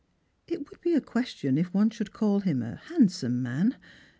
It 0.47 0.67
would 0.67 0.81
be 0.81 0.95
a 0.95 0.99
question 0.99 1.59
if 1.59 1.71
one 1.75 1.91
should 1.91 2.11
call 2.11 2.39
him 2.39 2.63
a 2.63 2.77
handsome 2.77 3.43
man. 3.43 3.75